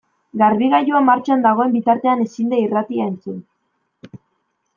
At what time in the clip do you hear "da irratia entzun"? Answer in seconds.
2.55-3.39